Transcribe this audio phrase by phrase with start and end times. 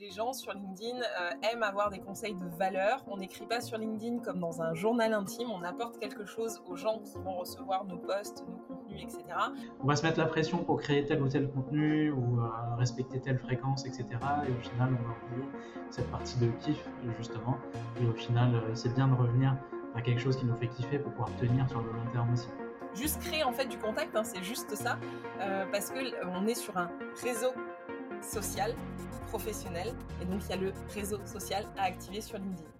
[0.00, 3.04] les gens sur LinkedIn euh, aiment avoir des conseils de valeur.
[3.06, 6.74] On n'écrit pas sur LinkedIn comme dans un journal intime, on apporte quelque chose aux
[6.74, 9.24] gens qui vont recevoir nos posts, nos contenus, etc.
[9.82, 13.20] On va se mettre la pression pour créer tel ou tel contenu ou euh, respecter
[13.20, 14.06] telle fréquence, etc.
[14.48, 15.48] Et au final, on va oublier
[15.90, 16.82] cette partie de kiff,
[17.18, 17.58] justement.
[18.00, 19.54] Et au final, euh, c'est bien de revenir
[19.94, 22.48] à quelque chose qui nous fait kiffer pour pouvoir tenir sur le long terme aussi
[22.92, 24.98] juste créer en fait du contact, hein, c'est juste ça,
[25.70, 26.90] parce que on est sur un
[27.22, 27.52] réseau
[28.22, 28.74] social,
[29.28, 29.94] professionnel.
[30.20, 32.79] Et donc, il y a le réseau social à activer sur LinkedIn.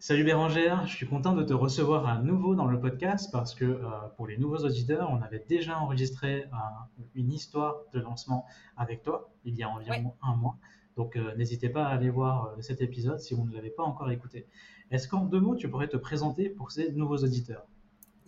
[0.00, 3.64] Salut Bérangère, je suis content de te recevoir à nouveau dans le podcast parce que
[3.64, 8.46] euh, pour les nouveaux auditeurs, on avait déjà enregistré euh, une histoire de lancement
[8.76, 10.56] avec toi il y a environ un mois.
[10.96, 14.08] Donc euh, n'hésitez pas à aller voir cet épisode si vous ne l'avez pas encore
[14.12, 14.46] écouté.
[14.92, 17.66] Est-ce qu'en deux mots, tu pourrais te présenter pour ces nouveaux auditeurs?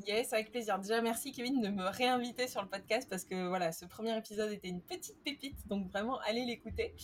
[0.06, 0.78] Yes, avec plaisir.
[0.78, 4.50] Déjà, merci Kevin de me réinviter sur le podcast parce que voilà, ce premier épisode
[4.52, 6.94] était une petite pépite, donc vraiment allez l'écouter.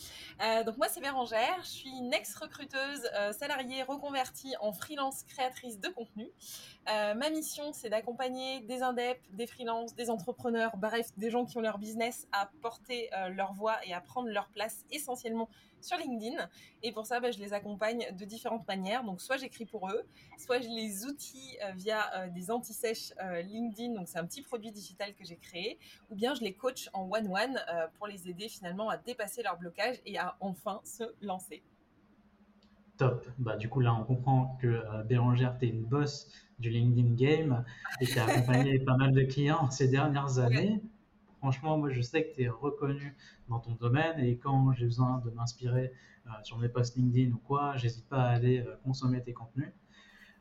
[0.42, 5.78] Euh, donc moi c'est Bérangère, je suis une ex-recruteuse euh, salariée reconvertie en freelance créatrice
[5.78, 6.30] de contenu.
[6.88, 11.58] Euh, ma mission c'est d'accompagner des indeps, des freelances, des entrepreneurs, bref des gens qui
[11.58, 15.48] ont leur business à porter leur voix et à prendre leur place essentiellement
[15.86, 16.36] sur LinkedIn.
[16.82, 19.04] Et pour ça, bah, je les accompagne de différentes manières.
[19.04, 20.02] Donc, soit j'écris pour eux,
[20.38, 23.94] soit je les outille euh, via euh, des anti-sèches euh, LinkedIn.
[23.94, 25.78] Donc, c'est un petit produit digital que j'ai créé.
[26.10, 27.58] Ou bien je les coach en one-one
[27.96, 31.62] pour les aider finalement à dépasser leur blocage et à enfin se lancer.
[32.96, 33.26] Top.
[33.38, 37.64] Bah, du coup, là, on comprend que Bérangère, tu es une boss du LinkedIn Game
[38.00, 40.82] et tu as accompagné pas mal de clients ces dernières années
[41.46, 43.16] franchement, moi, je sais que tu es reconnu
[43.48, 45.92] dans ton domaine et quand j'ai besoin de m'inspirer
[46.26, 49.72] euh, sur mes posts LinkedIn ou quoi, j'hésite pas à aller euh, consommer tes contenus.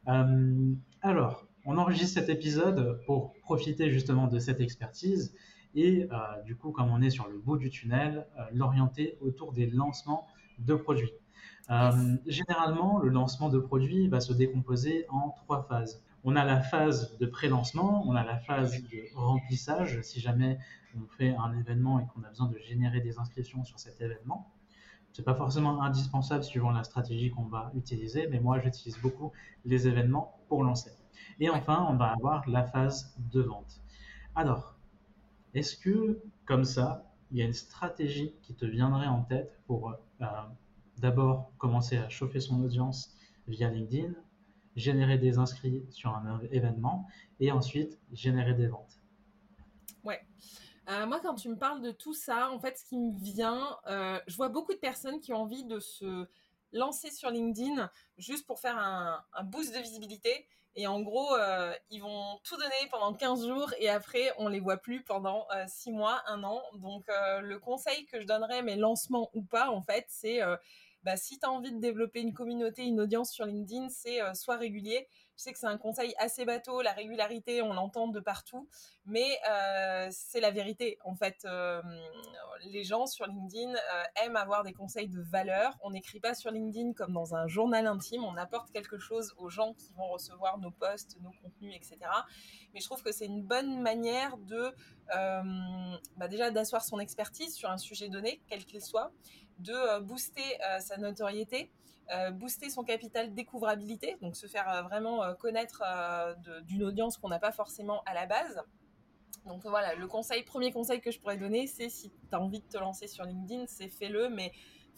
[0.07, 0.73] Euh,
[1.03, 5.35] alors, on enregistre cet épisode pour profiter justement de cette expertise
[5.75, 6.07] et
[6.45, 10.25] du coup, comme on est sur le bout du tunnel, l'orienter autour des lancements
[10.57, 11.11] de produits.
[12.25, 16.01] généralement, le lancement de produits va se décomposer en trois phases.
[16.23, 20.57] On a la phase de pré-lancement, on a la phase de remplissage, si jamais
[20.95, 24.51] on fait un événement et qu'on a besoin de générer des inscriptions sur cet événement.
[25.11, 29.31] Ce n'est pas forcément indispensable suivant la stratégie qu'on va utiliser, mais moi j'utilise beaucoup
[29.63, 30.91] les événements pour lancer.
[31.39, 33.81] Et enfin, on va avoir la phase de vente.
[34.35, 34.75] Alors,
[35.53, 39.91] est-ce que comme ça, il y a une stratégie qui te viendrait en tête pour
[39.91, 40.25] euh,
[40.97, 43.15] d'abord commencer à chauffer son audience
[43.47, 44.13] via LinkedIn,
[44.75, 47.07] générer des inscrits sur un événement
[47.39, 48.99] et ensuite générer des ventes?
[50.03, 50.21] Ouais.
[50.89, 53.77] Euh, moi, quand tu me parles de tout ça, en fait, ce qui me vient,
[53.87, 56.27] euh, je vois beaucoup de personnes qui ont envie de se
[56.73, 60.47] lancer sur LinkedIn juste pour faire un, boost de visibilité.
[60.75, 64.59] Et en gros, euh, ils vont tout donner pendant 15 jours et après, on les
[64.59, 66.61] voit plus pendant 6 mois, 1 an.
[66.75, 70.41] Donc, le conseil que je donnerais, mes lancements ou pas, en fait, c'est
[71.03, 74.57] bah, si tu as envie de développer une communauté, une audience sur LinkedIn, c'est soit
[74.57, 75.07] régulier.
[75.37, 78.69] Je sais que c'est un conseil assez bateau, la régularité, on l'entend de partout,
[79.05, 80.97] mais euh, c'est la vérité.
[81.03, 81.81] En fait, euh,
[82.65, 83.73] les gens sur LinkedIn
[84.23, 85.77] aiment avoir des conseils de valeur.
[85.81, 89.49] On n'écrit pas sur LinkedIn comme dans un journal intime, on apporte quelque chose aux
[89.49, 91.97] gens qui vont recevoir nos posts, nos contenus, etc.
[92.73, 94.73] Mais je trouve que c'est une bonne manière de
[96.17, 99.11] bah, déjà d'asseoir son expertise sur un sujet donné, quel qu'il soit,
[99.59, 101.84] de euh, booster euh, sa notoriété, euh,
[102.33, 105.83] booster son capital découvrabilité, donc se faire vraiment connaître
[106.63, 108.61] d'une audience qu'on n'a pas forcément à la base.
[109.45, 112.61] Donc voilà, le conseil, premier conseil que je pourrais donner, c'est si tu as envie
[112.61, 114.51] de te lancer sur LinkedIn, c'est fais-le, mais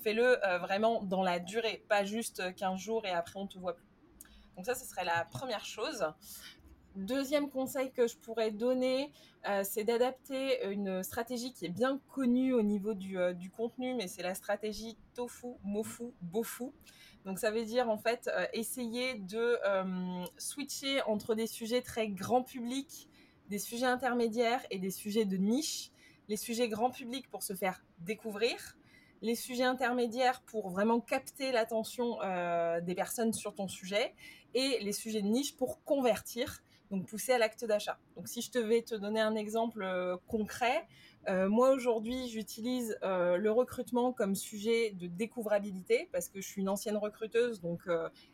[0.03, 3.87] fais-le vraiment dans la durée, pas juste 15 jours et après on te voit plus.
[4.55, 6.08] Donc ça, ce serait la première chose.
[6.97, 9.11] Deuxième conseil que je pourrais donner,
[9.47, 14.08] euh, c'est d'adapter une stratégie qui est bien connue au niveau du, euh, contenu, mais
[14.08, 16.72] c'est la stratégie tofu, mofu, bofu.
[17.23, 19.59] Donc ça veut dire en fait euh, essayer de
[20.40, 23.08] switcher entre des sujets très grand public,
[23.47, 25.91] des sujets intermédiaires et des sujets de niche.
[26.29, 28.76] Les sujets grand public pour se faire découvrir,
[29.22, 32.17] les sujets intermédiaires pour vraiment capter l'attention
[32.82, 34.16] des personnes sur ton sujet
[34.55, 37.97] et les sujets de niche pour convertir donc pousser à l'acte d'achat.
[38.16, 39.85] Donc si je te vais te donner un exemple
[40.28, 40.87] concret,
[41.28, 46.97] moi aujourd'hui j'utilise le recrutement comme sujet de découvrabilité parce que je suis une ancienne
[46.97, 47.81] recruteuse, donc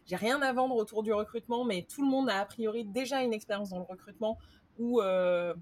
[0.05, 3.23] j'ai rien à vendre autour du recrutement, mais tout le monde a a priori déjà
[3.23, 4.38] une expérience dans le recrutement
[4.77, 5.55] ou un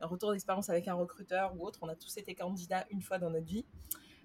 [0.00, 1.78] retour d'expérience avec un recruteur ou autre.
[1.82, 3.64] On a tous été candidats une fois dans notre vie.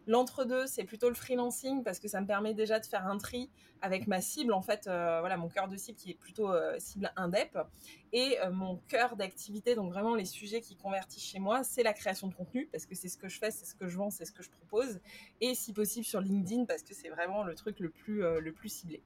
[0.07, 3.49] L'entre-deux, c'est plutôt le freelancing parce que ça me permet déjà de faire un tri
[3.81, 6.79] avec ma cible, en fait, euh, voilà, mon cœur de cible qui est plutôt euh,
[6.79, 7.59] cible indep.
[8.13, 11.91] Et euh, mon cœur d'activité, donc vraiment les sujets qui convertissent chez moi, c'est la
[11.91, 14.09] création de contenu parce que c'est ce que je fais, c'est ce que je vends,
[14.09, 15.01] c'est ce que je propose.
[15.41, 18.23] Et si possible sur LinkedIn parce que c'est vraiment le truc le plus,
[18.69, 19.03] ciblé.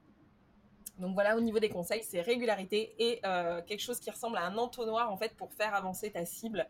[0.99, 3.21] Donc voilà, au niveau des conseils, c'est régularité et
[3.65, 6.69] quelque chose qui ressemble à un entonnoir en fait pour faire avancer ta cible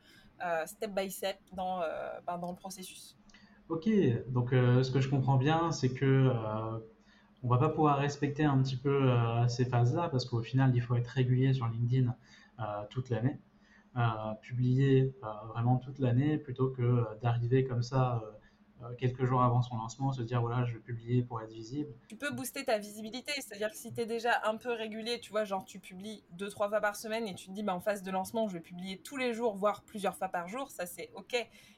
[0.66, 1.82] step by step dans,
[2.26, 3.18] ben, dans le processus.
[3.72, 3.88] Ok,
[4.28, 6.80] donc euh, ce que je comprends bien, c'est que euh,
[7.42, 10.82] on va pas pouvoir respecter un petit peu euh, ces phases-là parce qu'au final, il
[10.82, 12.14] faut être régulier sur LinkedIn
[12.92, 13.40] toute l'année,
[14.42, 15.16] publier
[15.54, 18.22] vraiment toute l'année plutôt que d'arriver comme ça
[18.98, 21.90] quelques jours avant son lancement, se dire voilà, je vais publier pour être visible.
[22.08, 25.32] Tu peux booster ta visibilité, c'est-à-dire que si tu es déjà un peu régulier, tu
[25.32, 27.80] vois, genre tu publies deux, trois fois par semaine et tu te dis bah, en
[27.80, 30.86] phase de lancement, je vais publier tous les jours, voire plusieurs fois par jour, ça
[30.86, 31.36] c'est ok.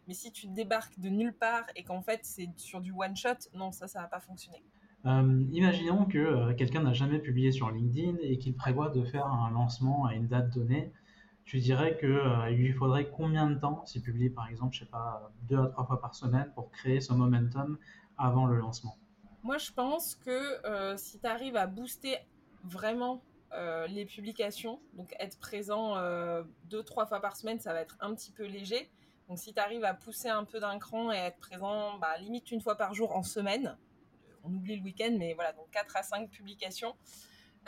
[0.08, 3.50] Mais si tu débarques de nulle part et qu'en fait c'est sur du one shot,
[3.54, 4.64] non, ça, ça va pas fonctionner.
[5.06, 9.26] Euh, imaginons que euh, quelqu'un n'a jamais publié sur LinkedIn et qu'il prévoit de faire
[9.26, 10.94] un lancement à une date donnée
[11.46, 14.90] tu dirais qu'il euh, lui faudrait combien de temps, si publié par exemple, je sais
[14.90, 17.78] pas, deux à trois fois par semaine pour créer ce momentum
[18.18, 18.98] avant le lancement?
[19.44, 22.18] Moi, je pense que euh, si tu arrives à booster
[22.64, 23.22] vraiment
[23.54, 25.96] euh, les publications, donc être présent
[26.66, 28.90] deux, trois fois par semaine, ça va être un petit peu léger.
[29.28, 32.52] Donc si tu arrives à pousser un peu d'un cran et être présent bah, limite
[32.52, 33.78] une fois par jour en semaine,
[34.44, 36.96] on oublie le week-end, mais voilà, donc quatre à cinq publications,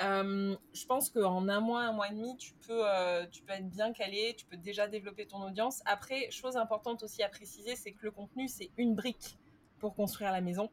[0.02, 3.54] euh, je pense qu'en un mois, un mois et demi, tu peux, euh, tu peux
[3.54, 5.82] être bien calé, tu peux déjà développer ton audience.
[5.86, 9.38] Après, chose importante aussi à préciser, c'est que le contenu, c'est une brique
[9.80, 10.70] pour construire la maison,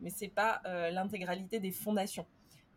[0.00, 2.26] mais c'est pas euh, l'intégralité des fondations.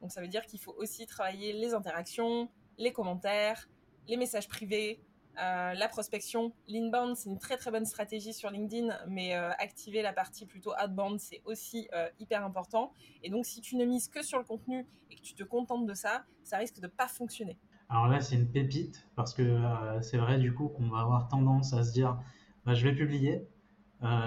[0.01, 3.69] Donc ça veut dire qu'il faut aussi travailler les interactions, les commentaires,
[4.07, 5.01] les messages privés,
[5.39, 10.01] euh, la prospection, l'inbound, c'est une très très bonne stratégie sur LinkedIn, mais euh, activer
[10.01, 12.91] la partie plutôt outbound, c'est aussi euh, hyper important.
[13.23, 15.85] Et donc, si tu ne mises que sur le contenu et que tu te contentes
[15.85, 17.57] de ça, ça risque de pas fonctionner.
[17.89, 19.59] Alors là, c'est une pépite parce que
[20.01, 22.17] c'est vrai du coup qu'on va avoir tendance à se dire,
[22.65, 23.45] bah, je vais publier,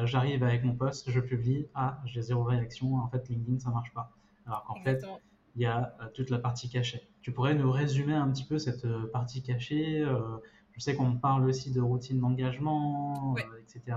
[0.05, 3.95] j'arrive avec mon post, je publie, ah, j'ai zéro réaction, en fait LinkedIn ça marche
[3.95, 4.13] pas.
[4.45, 5.03] Alors qu'en fait,
[5.57, 7.09] il y a toute la partie cachée.
[7.23, 10.05] Tu pourrais nous résumer un petit peu cette partie cachée
[10.75, 13.97] je sais qu'on parle aussi de routine d'engagement, euh, etc.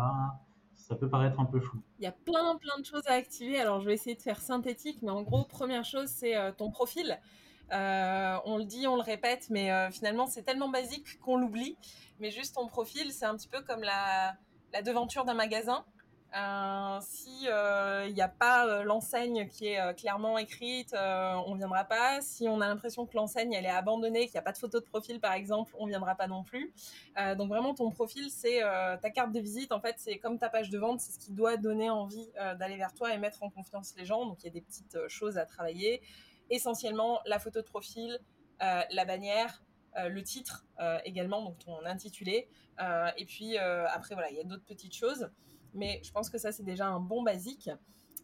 [0.75, 1.81] Ça peut paraître un peu flou.
[1.99, 3.59] Il y a plein, plein de choses à activer.
[3.59, 6.69] Alors, je vais essayer de faire synthétique, mais en gros, première chose, c'est euh, ton
[6.69, 7.19] profil.
[7.73, 11.75] Euh, on le dit, on le répète, mais finalement, c'est tellement basique qu'on l'oublie.
[12.19, 14.35] Mais juste ton profil, c'est un petit peu comme la,
[14.71, 15.83] la devanture d'un magasin.
[16.35, 21.85] Euh, si il euh, n'y a pas euh, l'enseigne qui est clairement écrite, on viendra
[21.85, 22.21] pas.
[22.21, 24.79] Si on a l'impression que l'enseigne elle est abandonnée, qu'il n'y a pas de photo
[24.79, 26.73] de profil par exemple, on viendra pas non plus.
[27.37, 28.61] donc vraiment ton profil c'est
[29.01, 29.71] ta carte de visite.
[29.71, 32.77] En fait c'est comme ta page de vente, c'est ce qui doit donner envie d'aller
[32.77, 34.25] vers toi et mettre en confiance les gens.
[34.25, 36.01] Donc il y a des petites choses à travailler.
[36.49, 38.19] Essentiellement la photo de profil,
[38.59, 39.63] la bannière,
[39.95, 40.65] le titre
[41.05, 42.49] également, donc ton intitulé.
[43.17, 45.29] et puis après voilà, il y a d'autres petites choses
[45.73, 47.69] mais je pense que ça, c'est déjà un bon basique.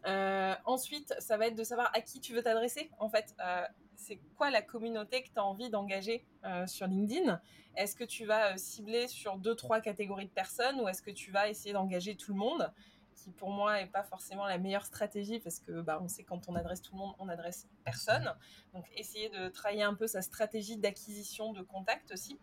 [0.06, 2.90] Euh, ensuite, ça va être de savoir à qui tu veux t'adresser.
[3.00, 7.40] En fait, euh, c'est quoi la communauté que tu as envie d'engager euh, sur LinkedIn?
[7.76, 11.31] Est-ce que tu vas cibler sur deux, trois catégories de personnes ou est-ce que tu
[11.31, 12.71] vas essayer d'engager tout le monde?
[13.16, 16.50] Qui pour moi n'est pas forcément la meilleure stratégie parce que bah, on sait quand
[16.50, 18.33] on adresse tout le monde, on adresse personne.
[18.73, 22.40] Donc essayer de travailler un peu sa stratégie d'acquisition de contacts aussi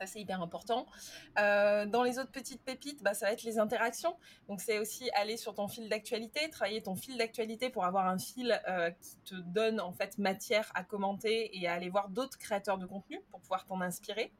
[0.00, 0.86] ça c'est hyper important.
[1.38, 4.16] Euh, dans les autres petites pépites, bah, ça va être les interactions.
[4.48, 8.18] Donc c'est aussi aller sur ton fil d'actualité, travailler ton fil d'actualité pour avoir un
[8.18, 12.38] fil euh, qui te donne en fait matière à commenter et à aller voir d'autres
[12.38, 14.32] créateurs de contenu pour pouvoir t'en inspirer.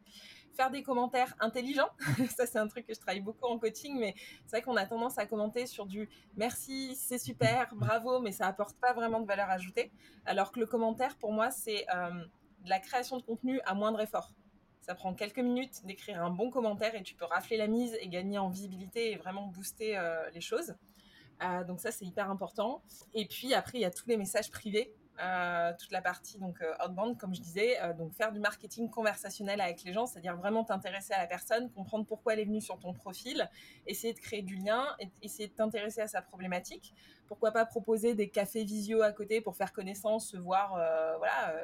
[0.57, 1.91] Faire des commentaires intelligents,
[2.37, 4.15] ça c'est un truc que je travaille beaucoup en coaching, mais
[4.47, 8.47] c'est vrai qu'on a tendance à commenter sur du merci, c'est super, bravo, mais ça
[8.47, 9.93] apporte pas vraiment de valeur ajoutée.
[10.27, 12.11] Alors que le commentaire pour moi c'est euh,
[12.65, 14.33] de la création de contenu à moindre effort.
[14.81, 18.09] Ça prend quelques minutes d'écrire un bon commentaire et tu peux rafler la mise et
[18.09, 20.75] gagner en visibilité et vraiment booster euh, les choses.
[21.43, 22.83] Euh, donc ça, c'est hyper important.
[23.15, 24.95] Et puis après, il y a tous les messages privés.
[25.79, 29.93] toute la partie donc outbound, comme je disais, donc faire du marketing conversationnel avec les
[29.93, 33.51] gens, c'est-à-dire vraiment t'intéresser à la personne, comprendre pourquoi elle est venue sur ton profil,
[33.87, 34.83] essayer de créer du lien,
[35.21, 36.95] essayer de t'intéresser à sa problématique.
[37.29, 40.71] Pourquoi pas proposer des cafés visio à côté pour faire connaissance, se voir,
[41.19, 41.55] voilà,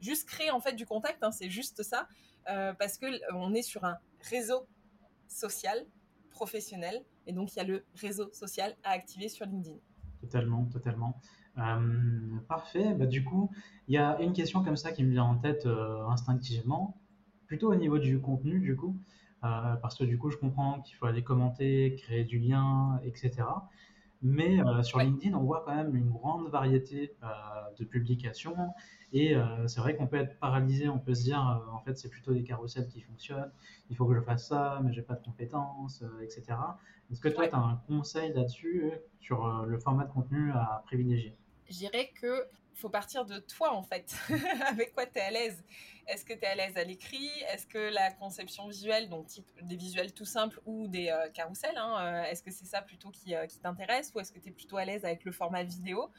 [0.00, 2.08] juste créer en fait du contact, hein, c'est juste ça,
[2.46, 3.96] parce que on est sur un
[4.30, 4.66] réseau
[5.28, 5.84] social,
[6.30, 9.78] professionnel, et donc il y a le réseau social à activer sur LinkedIn.
[10.20, 11.20] Totalement, totalement.
[11.58, 12.94] Euh, parfait.
[12.94, 13.50] Bah, du coup,
[13.88, 17.00] il y a une question comme ça qui me vient en tête euh, instinctivement,
[17.46, 18.96] plutôt au niveau du contenu, du coup,
[19.44, 23.44] euh, parce que du coup, je comprends qu'il faut aller commenter, créer du lien, etc.
[24.24, 27.14] Mais sur LinkedIn, on voit quand même une grande variété
[27.78, 28.56] de publications.
[29.14, 31.96] Et euh, c'est vrai qu'on peut être paralysé, on peut se dire, euh, en fait,
[31.96, 33.52] c'est plutôt des carousels qui fonctionnent,
[33.88, 36.58] il faut que je fasse ça, mais j'ai pas de compétences, euh, etc.
[37.12, 38.90] Est-ce que toi, tu as un conseil là-dessus
[39.20, 41.38] sur le format de contenu à privilégier?
[41.70, 44.14] Je dirais que faut partir de toi en fait.
[44.66, 45.62] Avec quoi tu es à l'aise?
[46.06, 47.30] Est-ce que tu es à l'aise à l'écrit?
[47.52, 51.76] Est-ce que la conception visuelle, donc type des visuels tout simples ou des euh, carousels,
[51.76, 54.50] hein, euh, est-ce que c'est ça plutôt qui, euh, qui t'intéresse ou est-ce que tu
[54.50, 56.10] es plutôt à l'aise avec le format vidéo?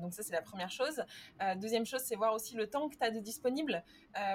[0.00, 1.02] Donc ça c'est la première chose.
[1.56, 3.82] deuxième chose, c'est voir aussi le temps que tu as de disponible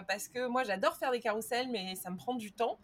[0.07, 2.79] parce que moi j'adore faire des carousels mais ça me prend du temps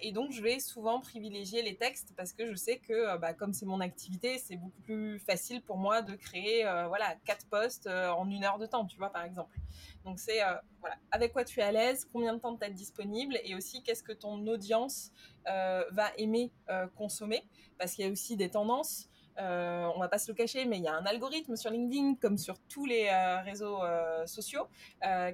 [0.00, 3.52] et donc je vais souvent privilégier les textes parce que je sais que bah, comme
[3.52, 8.10] c'est mon activité, c'est beaucoup plus facile pour moi de créer voilà quatre posts euh,
[8.10, 9.56] en une heure de temps, tu vois, par exemple.
[10.04, 12.70] Donc c'est euh, voilà, avec quoi tu es à l'aise, combien de temps tu es
[12.70, 15.12] disponible et aussi qu'est-ce que ton audience
[15.48, 16.50] euh, va aimer
[16.96, 17.44] consommer?
[17.78, 19.08] Parce qu'il y a aussi des tendances.
[19.38, 22.16] Euh, on va pas se le cacher, mais il y a un algorithme sur LinkedIn,
[22.16, 24.68] comme sur tous les euh, réseaux euh, sociaux,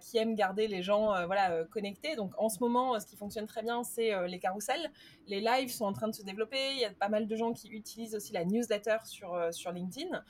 [0.00, 2.16] qui aime garder les gens voilà, connectés.
[2.16, 4.90] Donc en ce moment, ce qui fonctionne très bien, c'est les carousels.
[5.26, 6.72] Les lives sont en train de se développer.
[6.72, 10.22] Il y a pas mal de gens qui utilisent aussi la newsletter sur, sur LinkedIn.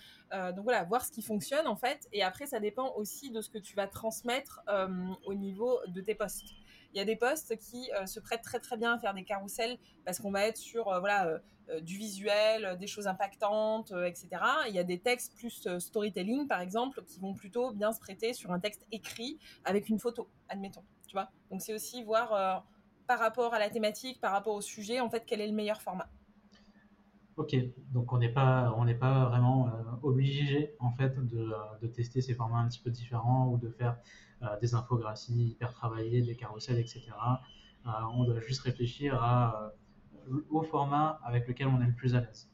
[0.53, 2.09] donc voilà, voir ce qui fonctionne en fait.
[2.13, 4.63] Et après, ça dépend aussi de ce que tu vas transmettre
[5.25, 6.55] au niveau de tes posts.
[6.92, 9.78] Il y a des posts qui se prêtent très très bien à faire des carousels
[10.04, 11.40] parce qu'on va être sur voilà
[11.71, 14.28] euh, du visuel, des choses impactantes, euh, etc.
[14.68, 18.00] Il y a des textes plus euh, storytelling, par exemple, qui vont plutôt bien se
[18.00, 20.85] prêter sur un texte écrit avec une photo, admettons.
[21.07, 22.64] Tu vois Donc c'est aussi voir
[23.07, 25.80] par rapport à la thématique, par rapport au sujet, en fait, quel est le meilleur
[25.80, 26.09] format.
[27.37, 27.57] Ok,
[27.92, 29.71] donc on n'est pas, on n'est pas vraiment
[30.02, 33.97] obligé en fait de, tester ces formats un petit peu différents ou de faire
[34.61, 37.11] des infographies hyper travaillées, des carousels, etc.
[37.85, 39.73] on doit juste réfléchir à
[40.50, 42.50] au format avec lequel on est le plus à l'aise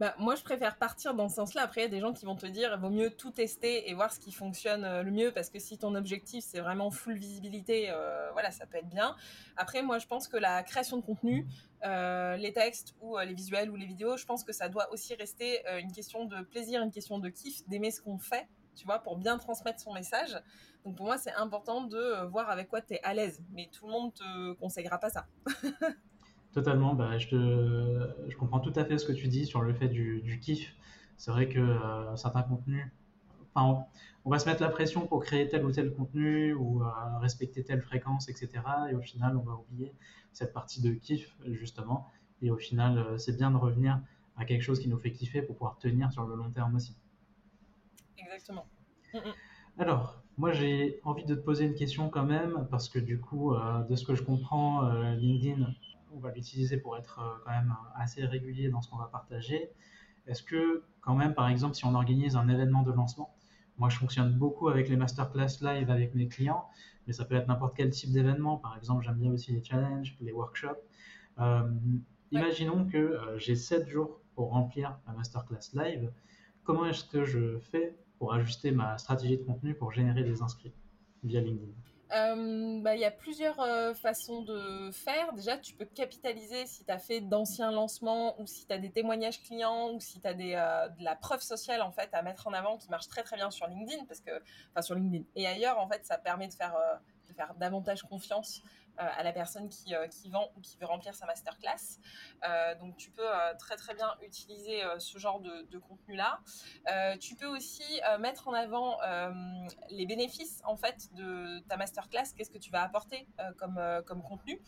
[0.00, 1.62] bah, moi, je préfère partir dans ce sens-là.
[1.62, 3.90] Après, il y a des gens qui vont te dire, il vaut mieux tout tester
[3.90, 6.92] et voir ce qui fonctionne euh, le mieux, parce que si ton objectif, c'est vraiment
[6.92, 9.16] full visibilité, euh, voilà, ça peut être bien.
[9.56, 11.48] Après, moi, je pense que la création de contenu,
[11.84, 15.14] euh, les textes ou les visuels ou les vidéos, je pense que ça doit aussi
[15.16, 19.00] rester une question de plaisir, une question de kiff, d'aimer ce qu'on fait, tu vois,
[19.00, 20.40] pour bien transmettre son message.
[20.84, 23.42] Donc, pour moi, c'est important de voir avec quoi tu es à l'aise.
[23.52, 25.26] Mais tout le monde te conseillera pas ça.
[26.52, 30.40] Totalement, bah, je, comprends tout à fait ce que tu dis sur le fait du,
[30.40, 30.74] kiff.
[31.16, 32.86] C'est vrai que euh, certains contenus,
[33.52, 33.84] enfin,
[34.24, 36.86] on, va se mettre la pression pour créer tel ou tel contenu ou euh,
[37.20, 38.50] respecter telle fréquence, etc.
[38.90, 39.92] Et au final, on va oublier
[40.32, 42.08] cette partie de kiff, justement.
[42.40, 44.00] Et au final, euh, c'est bien de revenir
[44.36, 46.96] à quelque chose qui nous fait kiffer pour pouvoir tenir sur le long terme aussi.
[48.18, 48.66] Exactement.
[49.14, 49.32] Mm, mm.
[49.78, 53.54] Alors, moi, j'ai envie de te poser une question quand même, parce que du coup,
[53.88, 55.66] de ce que je comprends, LinkedIn
[56.14, 59.70] on va l'utiliser pour être euh, quand même assez régulier dans ce qu'on va partager.
[60.26, 63.34] Est-ce que quand même, par exemple, si on organise un événement de lancement,
[63.78, 66.66] moi je fonctionne beaucoup avec les masterclass live avec mes clients,
[67.06, 68.56] mais ça peut être n'importe quel type d'événement.
[68.58, 70.82] Par exemple, j'aime bien aussi les challenges, les workshops.
[71.38, 71.70] Euh,
[72.30, 76.12] imaginons que euh, j'ai 7 jours pour remplir la masterclass live.
[76.64, 80.72] Comment est-ce que je fais pour ajuster ma stratégie de contenu pour générer des inscrits
[81.22, 81.72] via LinkedIn
[82.10, 85.32] euh, bah, il y a plusieurs euh, façons de faire.
[85.34, 88.90] Déjà, tu peux capitaliser si tu as fait d'anciens lancements ou si tu as des
[88.90, 92.22] témoignages clients ou si tu as des, euh, de la preuve sociale en fait à
[92.22, 94.30] mettre en avant qui marche très très bien sur LinkedIn parce que
[94.70, 96.74] enfin sur LinkedIn et ailleurs en fait ça permet de faire
[97.28, 98.62] de faire davantage confiance
[98.98, 102.00] à la personne qui, euh, qui, vend ou qui veut remplir sa masterclass.
[102.44, 103.28] Euh, donc tu peux
[103.58, 106.40] très très bien utiliser ce genre de, de contenu-là.
[107.20, 108.98] tu peux aussi mettre en avant
[109.90, 113.26] les bénéfices en fait de ta masterclass, qu'est-ce que tu vas apporter
[113.58, 114.60] comme, comme contenu,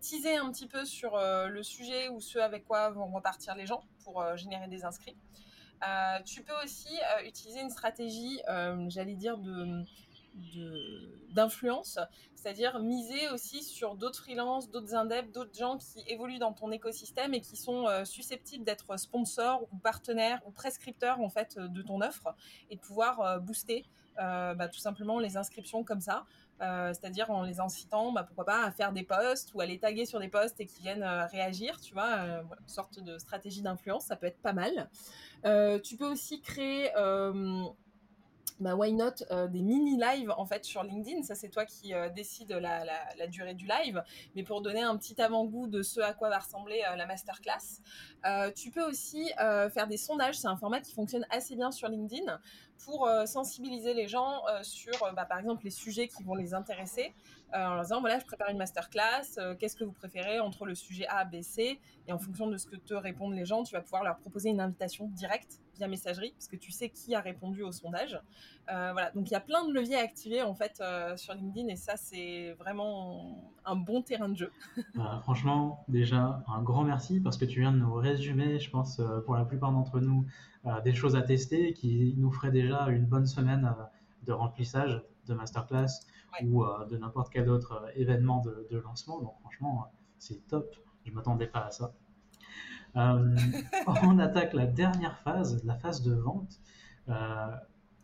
[0.00, 3.82] teaser un petit peu sur le sujet ou ce avec quoi vont repartir les gens
[4.04, 5.16] pour générer des inscrits.
[6.24, 8.40] tu peux aussi utiliser une stratégie,
[8.88, 9.84] j'allais dire, de
[11.30, 11.98] d'influence,
[12.34, 17.34] c'est-à-dire miser aussi sur d'autres freelances, d'autres indeps, d'autres gens qui évoluent dans ton écosystème
[17.34, 22.00] et qui sont euh, susceptibles d'être sponsors ou partenaires ou prescripteurs en fait de ton
[22.00, 22.34] offre
[22.70, 23.84] et de pouvoir euh, booster
[24.18, 26.24] euh, bah, tout simplement les inscriptions comme ça.
[26.58, 30.04] c'est-à-dire en les incitant, bah, pourquoi pas, à faire des posts ou à les taguer
[30.04, 34.16] sur des posts et qu'ils viennent réagir, tu vois, une sorte de stratégie d'influence, ça
[34.16, 34.90] peut être pas mal.
[35.82, 36.90] tu peux aussi créer
[38.60, 41.22] bah, why not euh, des mini lives en fait sur LinkedIn.
[41.22, 44.02] Ça, c'est toi qui euh, décides la, la, durée du live,
[44.34, 47.80] mais pour donner un petit avant-goût de ce à quoi va ressembler euh, la masterclass.
[48.54, 50.38] tu peux aussi faire des sondages.
[50.38, 52.38] C'est un format qui fonctionne assez bien sur LinkedIn
[52.84, 57.14] pour sensibiliser les gens sur, bah, par exemple, les sujets qui vont les intéresser.
[57.52, 59.56] En leur disant voilà, je prépare une masterclass.
[59.58, 61.80] Qu'est-ce que vous préférez entre le sujet A, B, C?
[62.06, 64.50] Et en fonction de ce que te répondent les gens, tu vas pouvoir leur proposer
[64.50, 68.20] une invitation directe via messagerie, parce que tu sais qui a répondu au sondage.
[68.70, 71.34] Euh, voilà, donc il y a plein de leviers à activer en fait euh, sur
[71.34, 74.52] LinkedIn et ça c'est vraiment un bon terrain de jeu.
[75.22, 79.20] Franchement, déjà un grand merci parce que tu viens de nous résumer, je pense euh,
[79.20, 80.26] pour la plupart d'entre nous,
[80.84, 83.74] des choses à tester qui nous feraient déjà une bonne semaine
[84.30, 86.06] de remplissage de masterclass
[86.44, 89.20] ou de n'importe quel autre événement de, de lancement.
[89.20, 90.72] Donc franchement, c'est top.
[91.04, 91.94] Je m'attendais pas à ça.
[92.96, 93.36] Euh,
[94.04, 96.60] on attaque la dernière phase, la phase de vente.
[97.08, 97.56] Euh,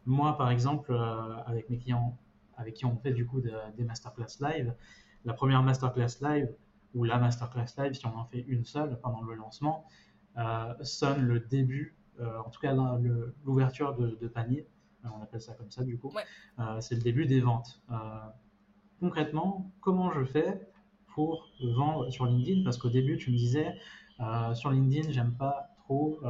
[0.04, 2.18] moi, par exemple, euh, avec mes clients
[2.58, 4.74] avec qui on fait du coup des masterclass live,
[5.26, 6.48] la première masterclass live
[6.94, 9.86] ou la masterclass live, si on en fait une seule pendant le lancement,
[10.80, 12.72] sonne le début, en tout cas
[13.44, 14.66] l'ouverture de, panier,
[15.04, 16.12] on appelle ça comme ça du coup,
[16.80, 17.80] c'est le début des ventes.
[19.00, 20.68] concrètement, comment je fais
[21.16, 22.62] pour vendre sur LinkedIn?
[22.62, 23.74] Parce qu'au début, tu me disais,
[24.20, 26.28] euh, sur LinkedIn, j'aime pas trop euh,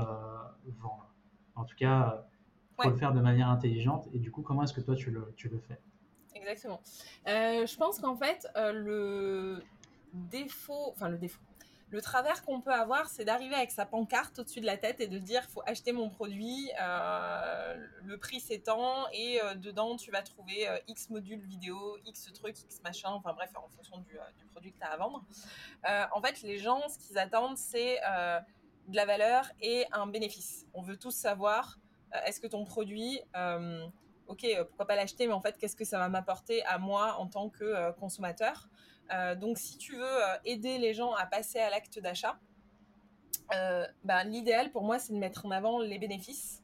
[0.81, 1.13] vendre.
[1.55, 2.25] En tout cas,
[2.79, 4.09] il faut le faire de manière intelligente.
[4.13, 5.81] Et du coup, comment est-ce que toi, tu le, tu le fais?
[6.35, 6.81] Exactement.
[7.27, 9.63] Euh, je pense qu'en fait, le
[10.13, 11.41] défaut, enfin le défaut,
[11.91, 15.07] le travers qu'on peut avoir, c'est d'arriver avec sa pancarte au-dessus de la tête et
[15.07, 20.23] de dire faut acheter mon produit, euh, le prix s'étend et euh, dedans tu vas
[20.23, 24.19] trouver euh, X modules vidéo, X trucs, X machin, enfin bref, en fonction du,
[24.51, 25.25] produit que tu as à vendre.
[26.13, 28.01] en fait, les gens, ce qu'ils attendent, c'est
[28.89, 30.67] de la valeur et un bénéfice.
[30.75, 31.79] On veut tous savoir
[32.25, 33.21] est-ce que ton produit
[34.27, 37.29] ok, pourquoi pas l'acheter, mais en fait, qu'est-ce que ça va m'apporter à moi en
[37.29, 38.69] tant que consommateur?
[39.37, 42.39] Donc, si tu veux euh, aider les gens à passer à l'acte d'achat,
[43.55, 46.63] euh, ben, l'idéal pour moi, c'est de mettre en avant les bénéfices.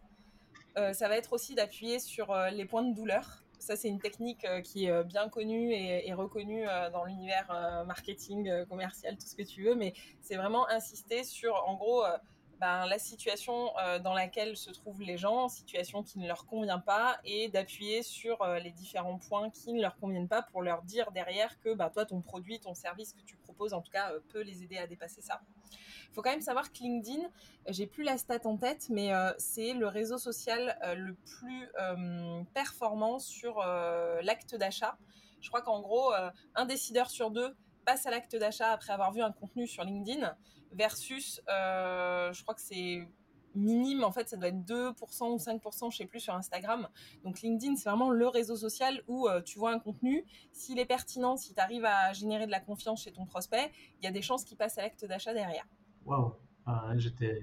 [0.75, 3.43] ça va être aussi d'appuyer sur les points de douleur.
[3.59, 7.47] Ça, c'est une technique qui est bien connue et, reconnue dans l'univers
[7.87, 9.75] marketing, commercial, tout ce que tu veux.
[9.75, 12.03] Mais c'est vraiment insister sur, en gros,
[12.63, 16.79] ben, la situation euh, dans laquelle se trouvent les gens, situation qui ne leur convient
[16.79, 20.83] pas, et d'appuyer sur euh, les différents points qui ne leur conviennent pas pour leur
[20.83, 24.13] dire derrière que ben, toi, ton produit, ton service que tu proposes, en tout cas,
[24.13, 25.41] euh, peut les aider à dépasser ça.
[25.73, 27.29] Il faut quand même savoir que LinkedIn,
[27.67, 31.71] j'ai plus la stat en tête, mais c'est le réseau social le plus
[32.53, 33.65] performant sur
[34.21, 34.99] l'acte d'achat.
[35.41, 36.13] Je crois qu'en gros,
[36.55, 40.35] un décideur sur deux passe à l'acte d'achat après avoir vu un contenu sur LinkedIn
[40.75, 43.07] versus, euh, je crois que c'est
[43.55, 46.89] minime, en fait, ça doit être 2% ou 5%, je sais plus, sur Instagram.
[47.23, 50.87] Donc LinkedIn, c'est vraiment le réseau social où euh, tu vois un contenu, s'il est
[50.87, 54.11] pertinent, si tu arrives à générer de la confiance chez ton prospect, il y a
[54.11, 55.67] des chances qu'il passe à l'acte d'achat derrière.
[56.07, 56.35] Waouh,
[56.67, 57.43] ah, j'étais...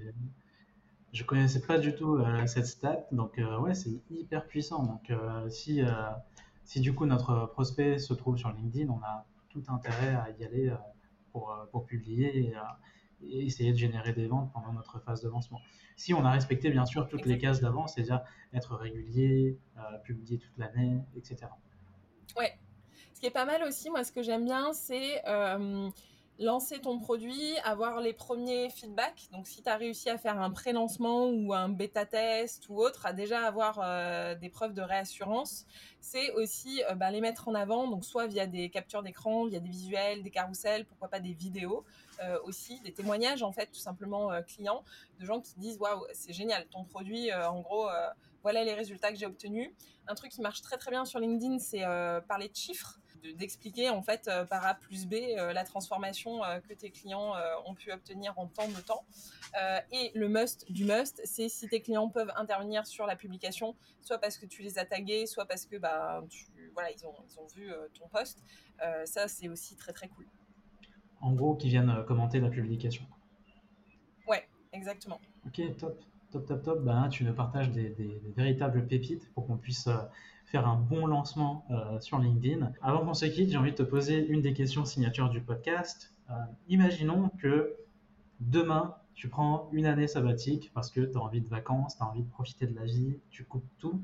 [1.12, 4.84] Je connaissais pas du tout euh, cette stat, donc ouais, c'est hyper puissant.
[4.84, 5.12] Donc
[5.48, 5.82] si,
[6.64, 10.44] si du coup notre prospect se trouve sur LinkedIn, on a tout intérêt à y
[10.44, 10.72] aller
[11.32, 12.54] pour, pour publier et,
[13.22, 15.60] et essayer de générer des ventes pendant notre phase de lancement.
[15.96, 18.22] Si on a respecté bien sûr toutes les cases d'avant, c'est-à-dire
[18.54, 21.46] être régulier, euh, publier toute l'année, etc.
[22.36, 22.58] Ouais.
[23.14, 25.90] Ce qui est pas mal aussi, moi ce que j'aime bien, c'est euh,
[26.40, 29.28] lancer ton produit, avoir les premiers feedbacks.
[29.30, 33.12] Donc, si tu as réussi à faire un pré-lancement ou un bêta-test ou autre, à
[33.12, 35.66] déjà avoir euh, des preuves de réassurance,
[36.00, 39.60] c'est aussi euh, bah, les mettre en avant, donc soit via des captures d'écran, via
[39.60, 41.84] des visuels, des carousels, pourquoi pas des vidéos
[42.22, 44.82] euh, aussi, des témoignages en fait, tout simplement clients,
[45.18, 47.86] de gens qui disent waouh, c'est génial, ton produit, en gros,
[48.42, 49.70] voilà les résultats que j'ai obtenus.
[50.06, 51.82] Un truc qui marche très très bien sur LinkedIn, c'est
[52.26, 52.98] parler de chiffres
[53.36, 57.32] d'expliquer en fait euh, par A plus B euh, la transformation euh, que tes clients
[57.66, 59.04] ont pu obtenir en temps de temps.
[59.92, 64.18] et le must du must, c'est si tes clients peuvent intervenir sur la publication, soit
[64.18, 67.40] parce que tu les as tagués, soit parce que bah, tu, voilà, ils, ont, ils
[67.40, 68.42] ont vu ton post.
[69.04, 70.26] ça, c'est aussi très très cool.
[71.20, 73.04] En gros, qui viennent commenter la publication.
[74.26, 75.20] Ouais, exactement.
[75.46, 76.00] Ok, top.
[76.30, 76.84] Top, top, top.
[76.84, 77.94] Ben, tu nous partages des,
[78.36, 79.88] véritables pépites pour qu'on puisse
[80.50, 82.72] faire un bon lancement euh, sur LinkedIn.
[82.82, 86.12] Avant qu'on se quitte, j'ai envie de te poser une des questions signature du podcast.
[86.28, 86.34] Euh,
[86.68, 87.76] imaginons que
[88.40, 92.06] demain, tu prends une année sabbatique parce que tu as envie de vacances, tu as
[92.06, 94.00] envie de profiter de la vie, tu coupes tout.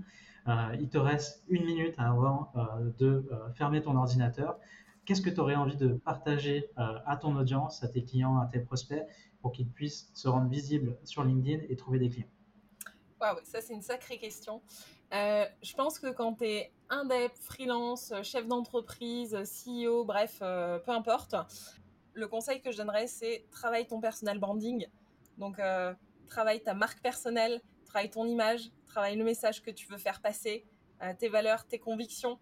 [0.79, 2.53] il te reste une minute avant
[2.99, 4.59] de fermer ton ordinateur.
[5.07, 8.61] Qu'est-ce que tu aurais envie de partager à ton audience, à tes clients, à tes
[8.61, 9.03] prospects
[9.41, 12.29] pour qu'ils puissent se rendre visibles sur LinkedIn et trouver des clients?
[13.21, 14.61] Waouh, ça c'est une sacrée question.
[15.13, 20.91] Euh, je pense que quand tu es indep, freelance, chef d'entreprise, CEO, bref, euh, peu
[20.91, 21.35] importe,
[22.15, 24.87] le conseil que je donnerais c'est travaille ton personal branding.
[25.39, 25.95] Donc euh,
[26.29, 30.65] travaille ta marque personnelle, travaille ton image, travaille le message que tu veux faire passer,
[31.19, 32.39] tes valeurs, tes convictions,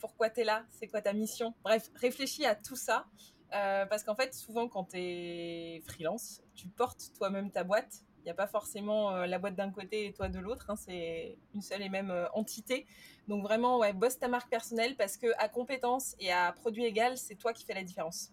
[0.00, 1.54] pourquoi tu es là, c'est quoi ta mission.
[1.62, 3.06] Bref, réfléchis à tout ça
[3.54, 8.02] euh, parce qu'en fait, souvent, quand tu es freelance, tu portes toi-même ta boîte.
[8.22, 10.70] Il n'y a pas forcément euh, la boîte d'un côté et toi de l'autre.
[10.70, 12.86] Hein, c'est une seule et même euh, entité.
[13.28, 17.16] Donc vraiment, ouais, bosse ta marque personnelle parce que à compétence et à produit égal,
[17.16, 18.32] c'est toi qui fais la différence.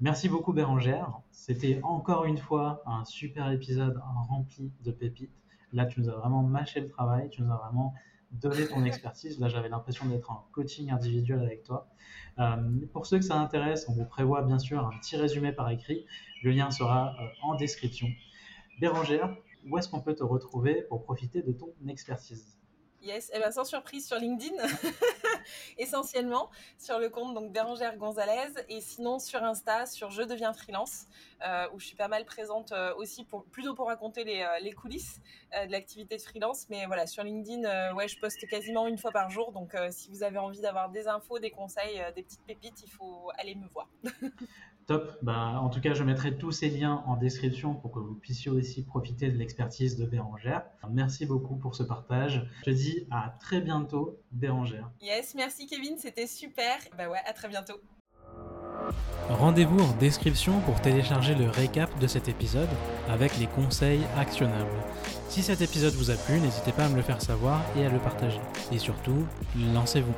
[0.00, 1.12] Merci beaucoup Bérangère.
[1.30, 5.32] C'était encore une fois un super épisode rempli de pépites.
[5.72, 7.28] Là, tu nous as vraiment mâché le travail.
[7.30, 7.94] Tu nous as vraiment
[8.32, 9.38] donner ton expertise.
[9.40, 11.88] Là, j'avais l'impression d'être en coaching individuel avec toi.
[12.38, 12.56] Euh,
[12.92, 16.06] pour ceux que ça intéresse, on vous prévoit bien sûr un petit résumé par écrit.
[16.42, 18.08] Le lien sera euh, en description.
[18.80, 19.36] Bérangère,
[19.66, 22.58] où est-ce qu'on peut te retrouver pour profiter de ton expertise?
[23.00, 24.56] Yes, eh ben, sans surprise sur LinkedIn,
[25.78, 31.06] essentiellement sur le compte donc Bérangère Gonzalez et sinon sur Insta sur Je deviens freelance
[31.46, 34.72] euh, où je suis pas mal présente euh, aussi plutôt pour raconter les, euh, les
[34.72, 35.20] coulisses
[35.52, 39.30] de l'activité de freelance mais voilà sur LinkedIn ouais je poste quasiment une fois par
[39.30, 42.90] jour donc si vous avez envie d'avoir des infos, des conseils, des petites pépites, il
[42.90, 43.88] faut aller me voir.
[44.88, 45.18] Top.
[45.20, 48.50] Bah, en tout cas, je mettrai tous ces liens en description pour que vous puissiez
[48.50, 50.62] aussi profiter de l'expertise de Bérangère.
[50.90, 52.50] Merci beaucoup pour ce partage.
[52.60, 54.90] Je te dis à très bientôt, Bérangère.
[55.02, 56.78] Yes, merci Kevin, c'était super.
[56.96, 57.74] Bah ouais, à très bientôt.
[59.28, 62.68] Rendez-vous en description pour télécharger le récap de cet épisode
[63.10, 64.70] avec les conseils actionnables.
[65.28, 67.90] Si cet épisode vous a plu, n'hésitez pas à me le faire savoir et à
[67.90, 68.40] le partager.
[68.72, 69.26] Et surtout,
[69.74, 70.14] lancez-vous.